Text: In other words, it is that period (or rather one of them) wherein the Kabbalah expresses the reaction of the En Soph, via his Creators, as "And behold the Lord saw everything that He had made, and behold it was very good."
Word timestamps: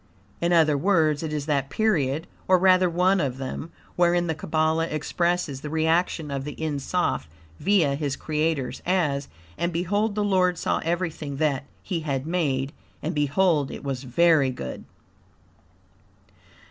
In 0.41 0.51
other 0.51 0.79
words, 0.79 1.21
it 1.21 1.31
is 1.31 1.45
that 1.45 1.69
period 1.69 2.25
(or 2.47 2.57
rather 2.57 2.89
one 2.89 3.21
of 3.21 3.37
them) 3.37 3.71
wherein 3.95 4.25
the 4.25 4.33
Kabbalah 4.33 4.87
expresses 4.87 5.61
the 5.61 5.69
reaction 5.69 6.31
of 6.31 6.43
the 6.43 6.59
En 6.59 6.79
Soph, 6.79 7.27
via 7.59 7.93
his 7.93 8.15
Creators, 8.15 8.81
as 8.83 9.27
"And 9.59 9.71
behold 9.71 10.15
the 10.15 10.23
Lord 10.23 10.57
saw 10.57 10.79
everything 10.83 11.37
that 11.37 11.65
He 11.83 11.99
had 11.99 12.25
made, 12.25 12.73
and 13.03 13.13
behold 13.13 13.69
it 13.69 13.83
was 13.83 14.01
very 14.01 14.49
good." 14.49 14.85